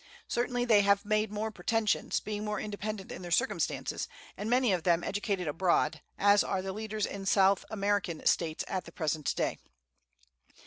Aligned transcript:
Certainly 0.27 0.65
they 0.65 0.81
have 0.81 1.05
made 1.05 1.31
more 1.31 1.51
pretensions, 1.51 2.19
being 2.19 2.43
more 2.43 2.59
independent 2.59 3.11
in 3.11 3.21
their 3.21 3.29
circumstances, 3.29 4.07
and 4.35 4.49
many 4.49 4.71
of 4.73 4.81
them 4.81 5.03
educated 5.03 5.47
abroad, 5.47 6.01
as 6.17 6.43
are 6.43 6.63
the 6.63 6.73
leaders 6.73 7.05
in 7.05 7.27
South 7.27 7.63
American 7.69 8.25
States 8.25 8.63
at 8.67 8.85
the 8.85 8.91
present 8.91 9.35
day. 9.35 9.59